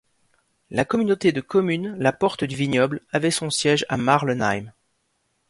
La 0.71 0.83
communauté 0.83 1.31
de 1.31 1.41
communes 1.41 1.95
la 1.99 2.11
Porte 2.11 2.43
du 2.43 2.55
Vignoble 2.55 3.01
avait 3.11 3.29
son 3.29 3.51
siège 3.51 3.85
à 3.87 3.97
Marlenheim. 3.97 4.71